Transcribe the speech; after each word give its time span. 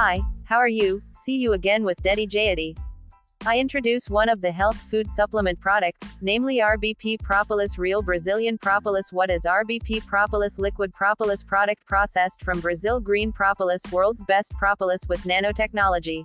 Hi, 0.00 0.20
how 0.44 0.58
are 0.58 0.68
you? 0.68 1.02
See 1.12 1.38
you 1.38 1.54
again 1.54 1.82
with 1.82 2.00
Dedi 2.04 2.28
Jayati. 2.28 2.78
I 3.44 3.58
introduce 3.58 4.08
one 4.08 4.28
of 4.28 4.40
the 4.40 4.52
health 4.52 4.76
food 4.76 5.10
supplement 5.10 5.58
products, 5.58 6.06
namely 6.20 6.58
RBP 6.58 7.20
Propolis 7.20 7.78
Real 7.78 8.00
Brazilian 8.00 8.58
Propolis. 8.58 9.12
What 9.12 9.28
is 9.28 9.44
RBP 9.44 10.06
Propolis 10.06 10.56
Liquid 10.56 10.92
Propolis 10.92 11.42
product 11.42 11.84
processed 11.88 12.44
from 12.44 12.60
Brazil 12.60 13.00
Green 13.00 13.32
Propolis, 13.32 13.82
world's 13.90 14.22
best 14.22 14.52
propolis 14.52 15.02
with 15.08 15.24
nanotechnology. 15.24 16.24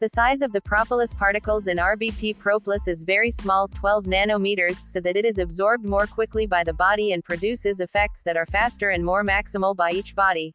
The 0.00 0.08
size 0.10 0.42
of 0.42 0.52
the 0.52 0.60
propolis 0.60 1.14
particles 1.14 1.68
in 1.68 1.78
RBP 1.78 2.36
Propolis 2.38 2.86
is 2.86 3.00
very 3.00 3.30
small, 3.30 3.68
12 3.68 4.04
nanometers, 4.04 4.86
so 4.86 5.00
that 5.00 5.16
it 5.16 5.24
is 5.24 5.38
absorbed 5.38 5.86
more 5.86 6.06
quickly 6.06 6.46
by 6.46 6.64
the 6.64 6.74
body 6.74 7.14
and 7.14 7.24
produces 7.24 7.80
effects 7.80 8.22
that 8.24 8.36
are 8.36 8.44
faster 8.44 8.90
and 8.90 9.02
more 9.02 9.24
maximal 9.24 9.74
by 9.74 9.90
each 9.90 10.14
body. 10.14 10.52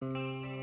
Música 0.00 0.57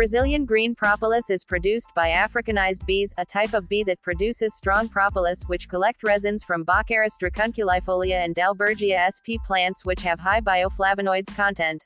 Brazilian 0.00 0.46
green 0.46 0.74
propolis 0.74 1.28
is 1.28 1.44
produced 1.44 1.90
by 1.94 2.08
Africanized 2.08 2.86
bees, 2.86 3.12
a 3.18 3.24
type 3.26 3.52
of 3.52 3.68
bee 3.68 3.84
that 3.84 4.00
produces 4.00 4.56
strong 4.56 4.88
propolis 4.88 5.42
which 5.42 5.68
collect 5.68 6.02
resins 6.02 6.42
from 6.42 6.64
Baccharis 6.64 7.18
dracunculifolia 7.22 8.24
and 8.24 8.34
Dalbergia 8.34 9.12
sp 9.12 9.36
plants 9.44 9.84
which 9.84 10.00
have 10.00 10.18
high 10.18 10.40
bioflavonoids 10.40 11.36
content. 11.36 11.84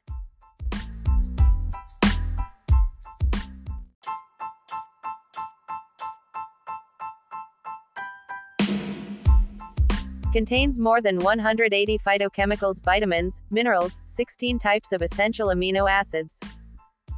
contains 10.33 10.79
more 10.79 11.01
than 11.01 11.19
180 11.19 11.99
phytochemicals, 11.99 12.81
vitamins, 12.85 13.41
minerals, 13.51 14.01
16 14.07 14.61
types 14.61 14.93
of 14.93 15.03
essential 15.03 15.49
amino 15.49 15.91
acids. 15.91 16.39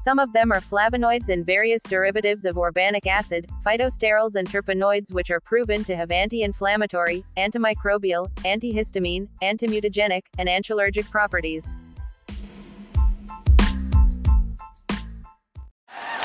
Some 0.03 0.19
of 0.19 0.33
them 0.33 0.53
are 0.53 0.61
flavonoids 0.61 1.31
and 1.31 1.45
various 1.45 1.83
derivatives 1.83 2.45
of 2.45 2.59
organic 2.59 3.07
acid, 3.07 3.49
phytosterols 3.65 4.37
and 4.37 4.49
terpenoids 4.49 5.13
which 5.13 5.31
are 5.31 5.41
proven 5.41 5.85
to 5.85 5.97
have 5.97 6.11
anti-inflammatory, 6.11 7.25
antimicrobial, 7.37 8.31
antihistamine, 8.45 9.27
antimutagenic, 9.43 10.23
and 10.39 10.49
antiallergic 10.49 11.11
properties. 11.11 11.75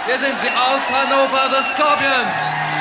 Hier 0.06 0.18
sind 0.18 0.38
sie 0.38 0.50
aus 0.50 0.88
Hannover, 0.90 1.50
the 1.50 1.62
Scorpions! 1.64 2.72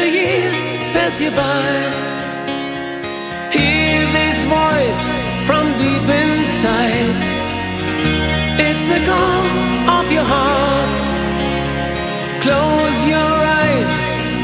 the 0.00 0.08
years 0.08 0.60
pass 0.94 1.20
you 1.20 1.30
by. 1.30 1.70
Hear 3.56 4.00
this 4.18 4.38
voice 4.58 5.02
from 5.46 5.64
deep 5.82 6.06
inside. 6.24 7.20
It's 8.66 8.84
the 8.92 9.00
call 9.10 9.44
of 9.98 10.06
your 10.16 10.26
heart. 10.34 11.00
Close 12.44 12.98
your 13.14 13.32
eyes 13.62 13.90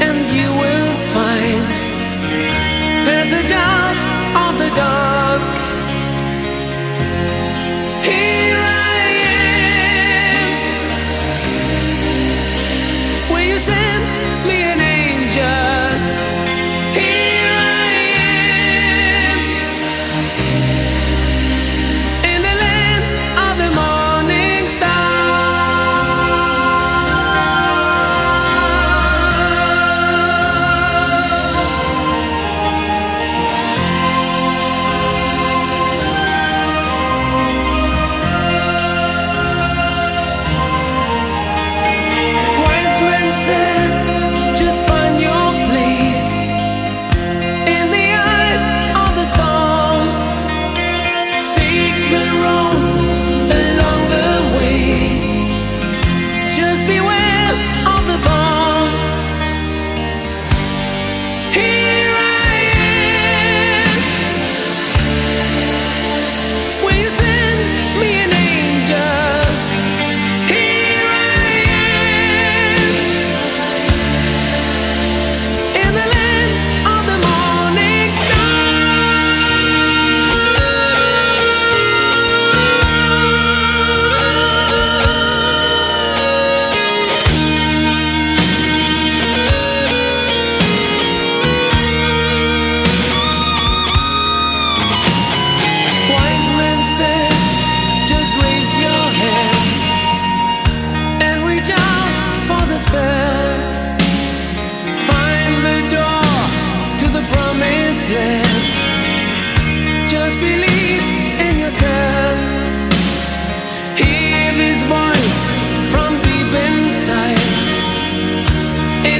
and 0.07 0.19
you 0.37 0.49
will 0.63 0.93
find 1.15 1.63
passage 3.07 3.51
out 3.51 3.97
of 4.45 4.53
the 4.61 4.69
dark. 4.75 5.16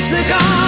It's 0.10 0.16
the 0.16 0.67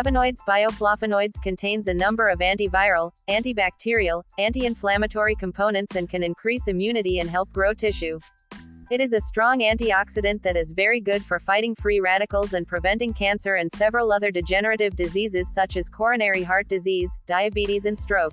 Flavonoids 0.00 0.38
Bioflavonoids 0.48 1.42
contains 1.42 1.86
a 1.86 1.92
number 1.92 2.28
of 2.28 2.38
antiviral, 2.38 3.12
antibacterial, 3.28 4.22
anti-inflammatory 4.38 5.34
components 5.34 5.94
and 5.94 6.08
can 6.08 6.22
increase 6.22 6.68
immunity 6.68 7.18
and 7.18 7.28
help 7.28 7.52
grow 7.52 7.74
tissue. 7.74 8.18
It 8.90 9.02
is 9.02 9.12
a 9.12 9.20
strong 9.20 9.58
antioxidant 9.58 10.40
that 10.40 10.56
is 10.56 10.70
very 10.70 11.00
good 11.00 11.22
for 11.22 11.38
fighting 11.38 11.74
free 11.74 12.00
radicals 12.00 12.54
and 12.54 12.66
preventing 12.66 13.12
cancer 13.12 13.56
and 13.56 13.70
several 13.70 14.10
other 14.10 14.30
degenerative 14.30 14.96
diseases 14.96 15.52
such 15.52 15.76
as 15.76 15.90
coronary 15.90 16.44
heart 16.44 16.66
disease, 16.68 17.18
diabetes 17.26 17.84
and 17.84 17.98
stroke. 17.98 18.32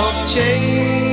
of 0.00 0.28
change. 0.28 1.07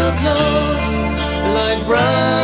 of 0.00 0.22
yours 0.22 1.00
like 1.54 1.84
brown. 1.86 2.37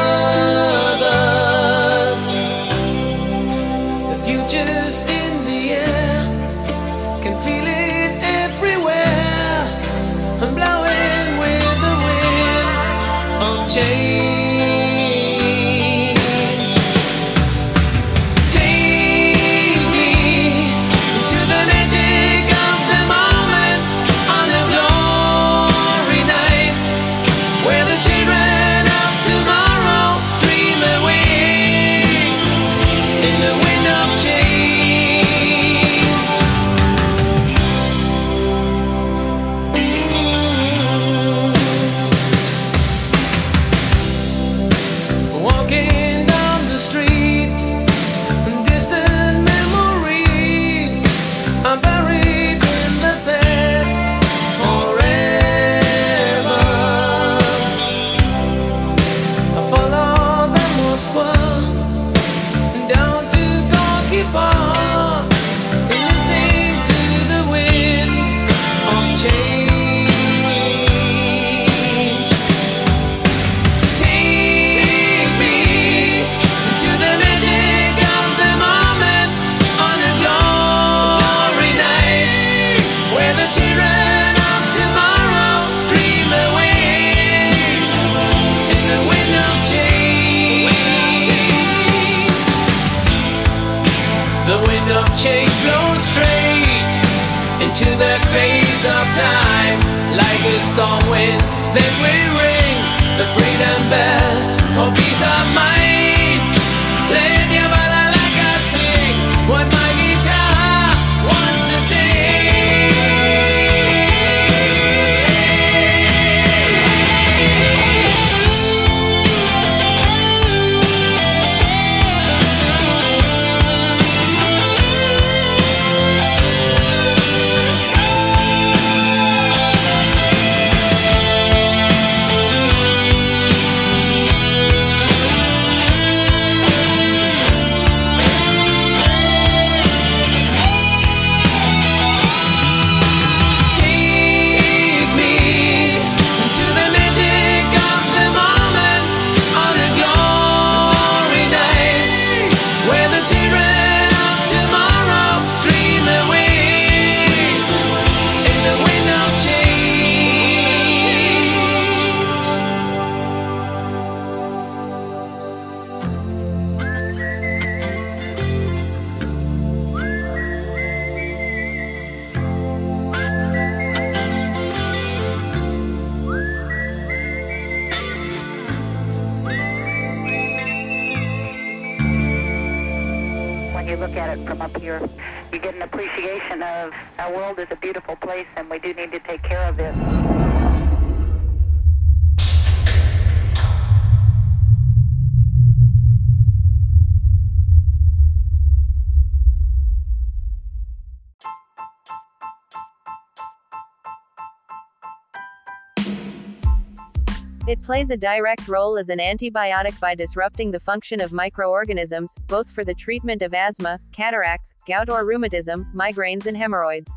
It 207.66 207.83
plays 207.83 208.11
a 208.11 208.16
direct 208.18 208.68
role 208.68 208.98
as 208.98 209.09
an 209.09 209.20
antibiotic 209.20 209.98
by 209.98 210.14
disrupting 210.14 210.70
the 210.70 210.79
function 210.79 211.18
of 211.22 211.33
microorganisms, 211.33 212.35
both 212.46 212.70
for 212.70 212.85
the 212.85 212.92
treatment 212.92 213.40
of 213.40 213.55
asthma, 213.55 213.98
cataracts, 214.12 214.74
gout 214.87 215.09
or 215.09 215.24
rheumatism, 215.24 215.90
migraines 215.94 216.44
and 216.44 216.59
hemorrhoids. 216.59 217.11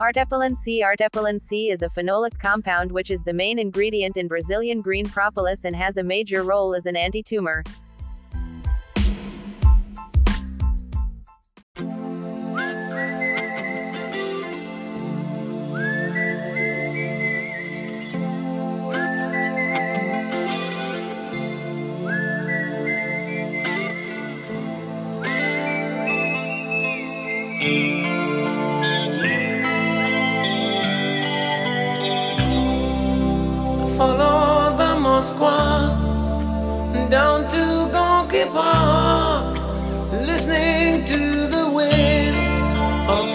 Artepillin 0.00 0.56
C 0.56 0.82
Artepillin 0.82 1.38
C 1.38 1.68
is 1.68 1.82
a 1.82 1.90
phenolic 1.90 2.38
compound 2.38 2.90
which 2.90 3.10
is 3.10 3.22
the 3.22 3.34
main 3.34 3.58
ingredient 3.58 4.16
in 4.16 4.28
Brazilian 4.28 4.80
green 4.80 5.04
propolis 5.04 5.66
and 5.66 5.76
has 5.76 5.98
a 5.98 6.02
major 6.02 6.42
role 6.42 6.74
as 6.74 6.86
an 6.86 6.96
anti-tumor. 6.96 7.62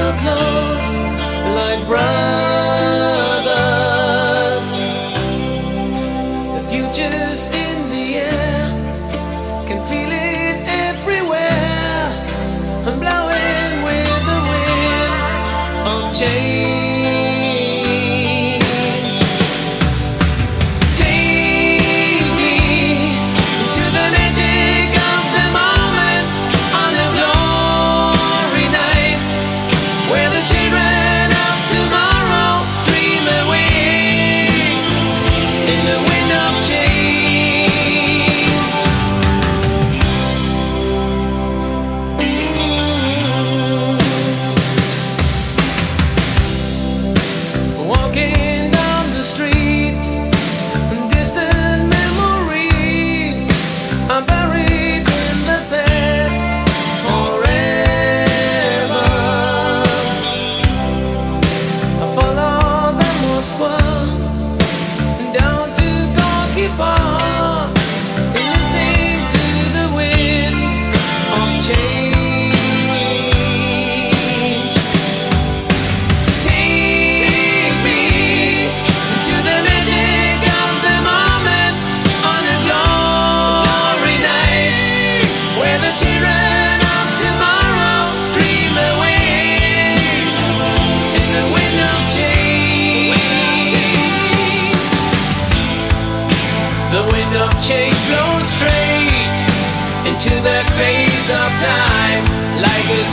of 0.00 0.22
yours 0.22 1.00
like 1.56 1.86
brown. 1.86 3.27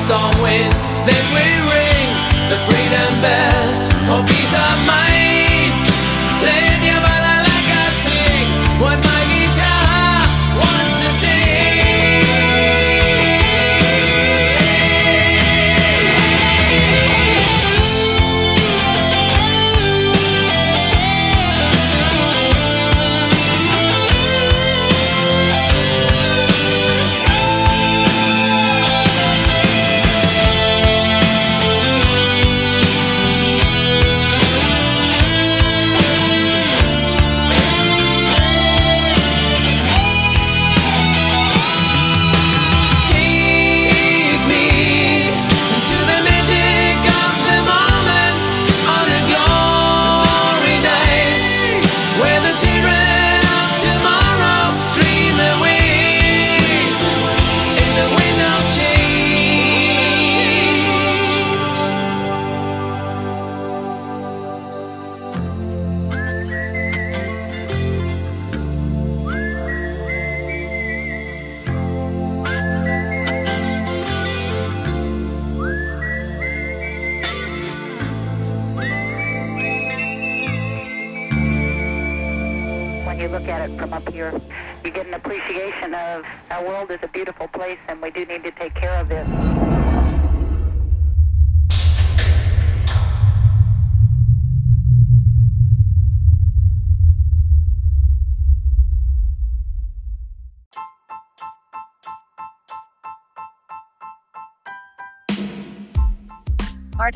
storm 0.05 0.39
wind, 0.39 0.71
then 1.07 1.23
we 1.33 1.64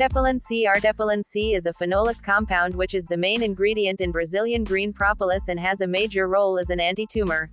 Artepillin 0.00 0.40
C. 0.40 0.66
Artepillin 0.66 1.22
C 1.22 1.52
is 1.52 1.66
a 1.66 1.74
phenolic 1.74 2.22
compound 2.22 2.74
which 2.74 2.94
is 2.94 3.04
the 3.04 3.18
main 3.18 3.42
ingredient 3.42 4.00
in 4.00 4.10
Brazilian 4.10 4.64
green 4.64 4.94
propolis 4.94 5.48
and 5.48 5.60
has 5.60 5.82
a 5.82 5.86
major 5.86 6.26
role 6.26 6.58
as 6.58 6.70
an 6.70 6.80
anti-tumor. 6.80 7.50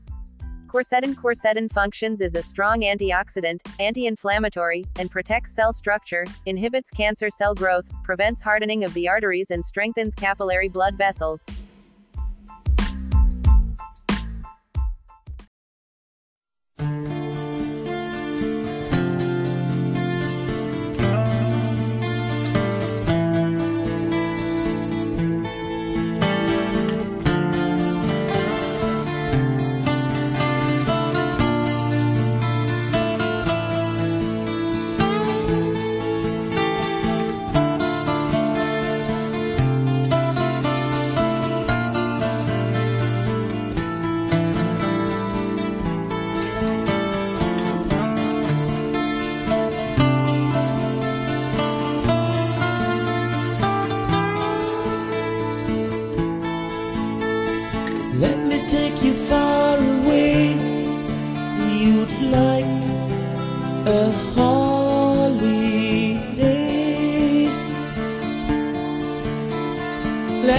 Quercetin. 0.67 1.13
Quercetin 1.13 1.69
functions 1.69 2.21
as 2.21 2.35
a 2.35 2.41
strong 2.41 2.83
antioxidant, 2.83 3.59
anti-inflammatory, 3.81 4.85
and 4.97 5.11
protects 5.11 5.53
cell 5.53 5.73
structure, 5.73 6.23
inhibits 6.45 6.89
cancer 6.89 7.29
cell 7.29 7.53
growth, 7.53 7.89
prevents 8.05 8.41
hardening 8.41 8.85
of 8.85 8.93
the 8.93 9.09
arteries 9.09 9.51
and 9.51 9.63
strengthens 9.63 10.15
capillary 10.15 10.69
blood 10.69 10.97
vessels. 10.97 11.45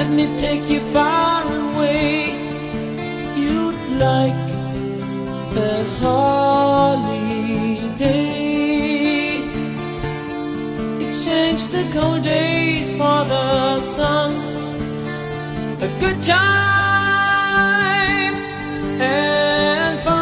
Let 0.09 0.17
me 0.17 0.27
take 0.39 0.71
you 0.71 0.81
far 0.81 1.43
away. 1.45 2.33
You'd 3.37 3.77
like 4.01 4.33
a 5.55 5.85
holiday. 6.01 7.37
Exchange 11.07 11.67
the 11.67 11.85
cold 11.93 12.23
days 12.23 12.89
for 12.89 13.25
the 13.33 13.81
sun. 13.81 14.33
A 15.83 15.89
good 16.01 16.23
time 16.23 16.39
and 19.03 19.99
fun. 20.01 20.17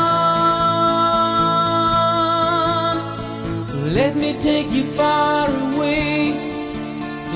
Let 3.95 4.17
me 4.17 4.33
take 4.41 4.69
you 4.73 4.83
far 4.83 5.49
away. 5.49 6.35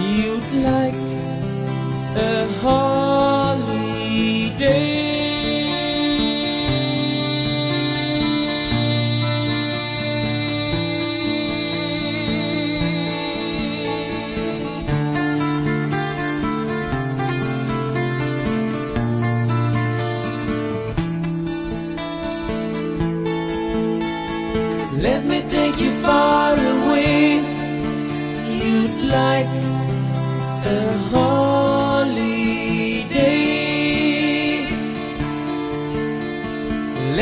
You'd 0.01 0.53
like 0.65 1.00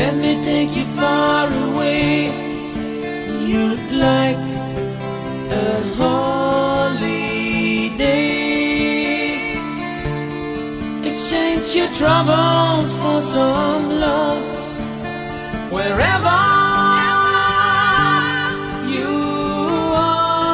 Let 0.09 0.17
me 0.17 0.33
take 0.43 0.75
you 0.75 0.85
far 0.97 1.45
away. 1.47 2.31
You'd 3.45 3.91
like 3.91 4.41
a 5.51 5.83
holiday. 6.01 7.13
Exchange 11.03 11.75
your 11.75 11.91
troubles 11.93 12.97
for 12.97 13.21
some 13.21 13.99
love. 13.99 14.43
Wherever 15.71 16.41
you 18.95 19.13
are. 19.93 20.49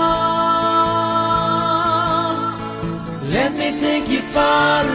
Let 3.29 3.53
me 3.53 3.79
take 3.79 4.09
you 4.09 4.21
far 4.35 4.83
away 4.83 4.94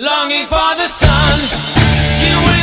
Longing 0.00 0.46
for 0.46 0.76
the 0.76 0.86
sun. 0.86 2.57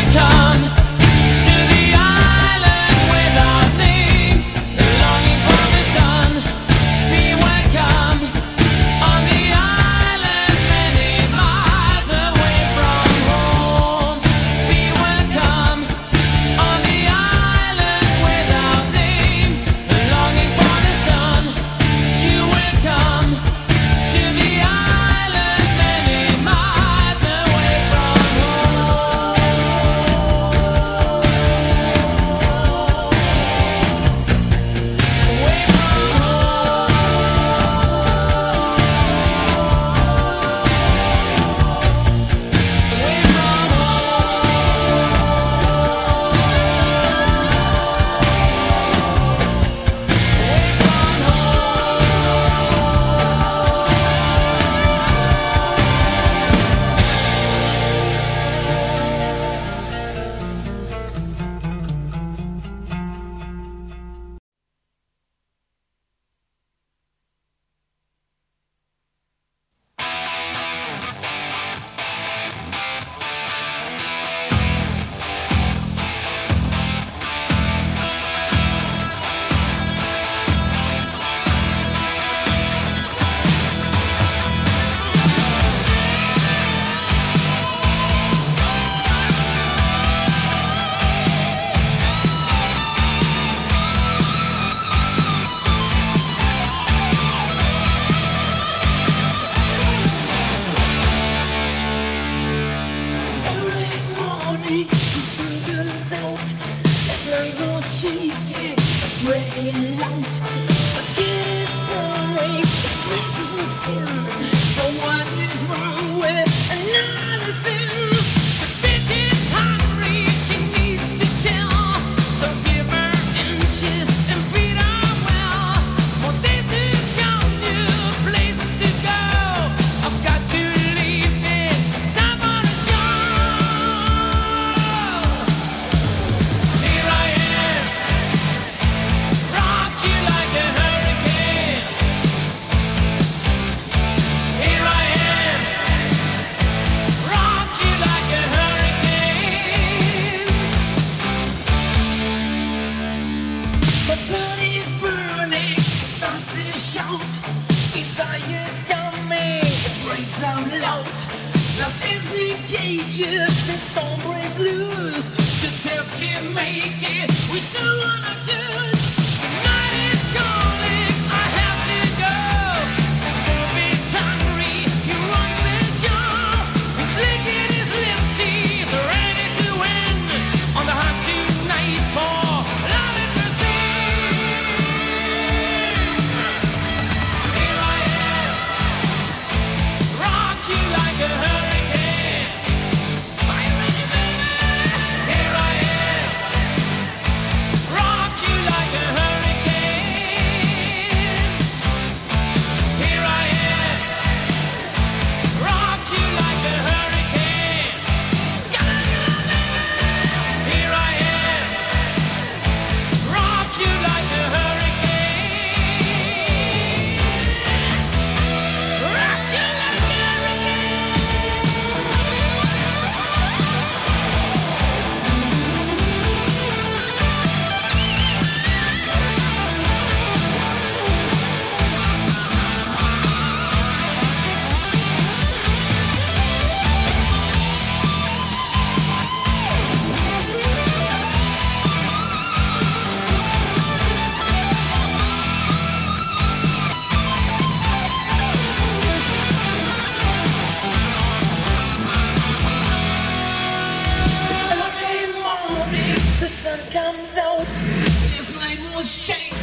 was 258.96 259.12
shaking 259.12 259.58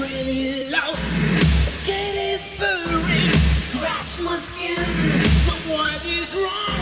really 0.00 0.64
low. 0.70 0.94
Get 1.84 2.14
his 2.14 2.44
furry, 2.44 3.30
scratch 3.60 4.20
my 4.20 4.38
skin. 4.38 4.76
So 5.44 5.52
what 5.70 6.04
is 6.06 6.34
wrong? 6.34 6.77